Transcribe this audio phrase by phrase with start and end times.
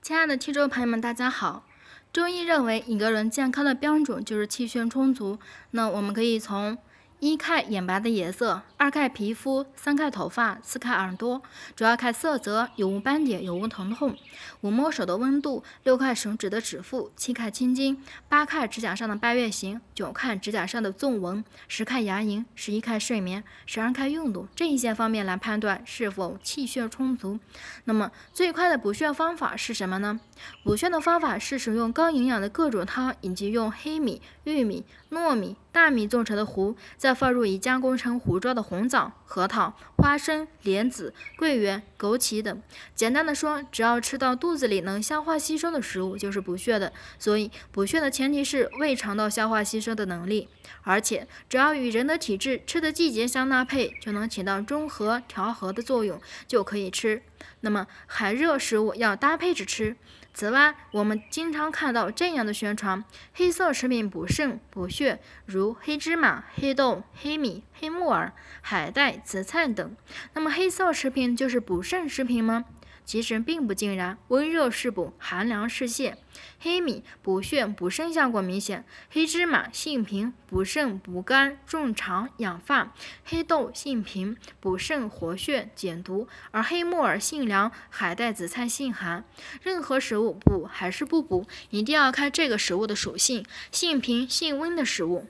[0.00, 1.64] 亲爱的听众朋友们，大家好。
[2.12, 5.38] 中医认为，一个人健康的标准就是气血充足。
[5.72, 6.78] 那我们可以从。
[7.20, 11.42] 一看眼白的颜色，二看皮肤，三看头发，四看耳朵，
[11.74, 14.16] 主要看色泽，有无斑点，有无疼痛，
[14.60, 27.40] 五摸手的温度，六看手指的指腹，七看青筋，八看指甲上的半月形，九看指甲上的纵纹，十看牙龈，十一看睡眠，十二看运动，这一些方面来判断是否气血充足。
[27.82, 30.20] 那么最快的补血方法是什么呢？
[30.62, 35.56] 补血的方法是使用高营养的各种汤，以及用黑米、玉米、糯米。
[35.78, 42.60] 大米做成的糊，再放入已加工成糊状的红枣、核桃、花生、莲子、桂圆、枸杞等。
[42.96, 46.92] 简单的说，只要吃到肚子里能消化吸收的食物，就是补血的。
[47.16, 50.48] 所以，补血的前提是胃肠道消化吸收的能力，
[50.82, 57.22] 而且只要与人的体质、吃的季节相搭配，就能起到中和调和的作用，就可以吃。
[57.60, 59.96] 那么，寒热食物要搭配着吃。
[60.34, 69.96] 此外，我们经常看到这样的宣传：黑色食品补肾补血，如黑芝麻、黑豆、黑米、黑木耳、海带、紫菜等。
[70.34, 72.64] 那么，黑色食品就是补肾食品吗？
[73.08, 76.12] 其实并不尽然，温热是补，寒凉是泻。
[76.60, 82.92] 黑米补血补肾效果明显，黑芝麻性平，补肾补肝润肠养发；
[83.24, 89.24] 黑豆性平，补肾活血减毒，而黑木耳性凉，海带、紫菜性寒。
[89.62, 95.26] 任何食物补还是不补，一定要看这个食物的属性，性平性温的食物。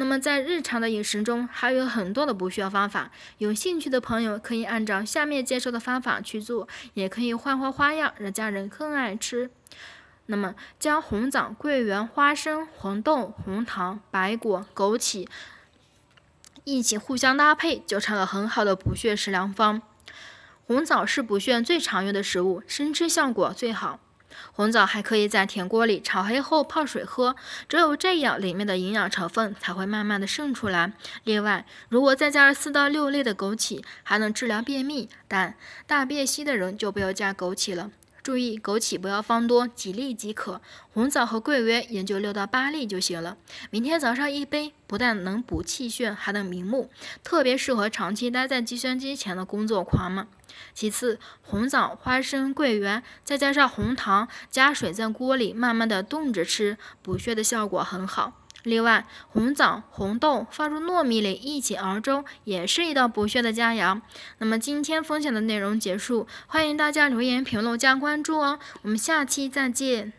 [0.00, 3.10] 那么在日常的饮食中，还有很多的补血方法。
[3.38, 9.50] 有兴趣的朋友可以按照下面介绍的方法去做，也可以换换花样，让家人更爱吃。
[10.26, 15.26] 那么将红枣、桂圆、花生、红豆、红糖、白果、枸杞
[16.62, 19.82] 一起互相搭配，就成了很好的补血食疗方。
[20.68, 23.98] 红枣是补血最常用的食物，生吃效果最好。
[24.52, 27.36] 红枣还可以在铁锅里炒黑后泡水喝，
[27.68, 30.92] 只有这样，里面的营养成分才会慢慢的渗出来。
[31.24, 35.54] 另外，如果再加了四到六粒的枸杞，还能治疗便秘，但
[35.86, 37.90] 大便稀的人就不要加枸杞了。
[38.22, 40.60] 注意，枸杞不要放多，几粒即可。
[40.92, 43.36] 红枣和桂圆也就六到八粒就行了。
[43.70, 46.90] 明天早上一杯，不但能补气血，还能明目，
[47.22, 50.26] 特别适合长期待在计算机前的工作狂们。
[50.74, 58.32] 其次，红枣、花生、桂圆，再加上红糖，加水在锅里慢慢的炖着吃，补血的效果很好。
[58.64, 64.00] 另外，红枣、红豆放入糯米里一起熬粥，也是一道补血的佳肴。
[64.38, 70.17] 那么今天分享的内容结束，欢迎大家留言评论加关注哦，我们下期再见。